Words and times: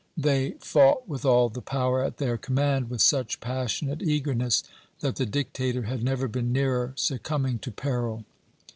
They 0.17 0.55
fought 0.61 1.07
with 1.07 1.25
all 1.25 1.49
the 1.49 1.61
power 1.61 2.03
at 2.03 2.17
their 2.17 2.35
command, 2.35 2.89
with 2.89 3.01
such 3.03 3.39
passionate 3.39 4.01
eagerness, 4.01 4.63
that 5.01 5.17
the 5.17 5.27
dictator 5.27 5.83
had 5.83 6.01
never 6.03 6.27
been 6.27 6.51
nearer 6.51 6.93
succumbing 6.95 7.59
to 7.59 7.69
peril. 7.71 8.25